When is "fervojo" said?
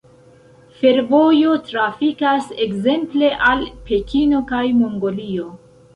0.77-1.51